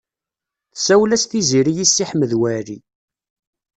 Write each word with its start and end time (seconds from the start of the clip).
Tsawel-as 0.75 1.23
Tiziri 1.25 1.73
i 1.83 1.85
Si 1.93 2.05
Ḥmed 2.09 2.31
Waɛli. 2.39 2.77